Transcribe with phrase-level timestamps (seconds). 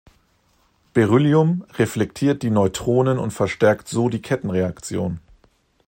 [0.95, 5.19] Beryllium reflektiert die Neutronen und verstärkt so die Kettenreaktion.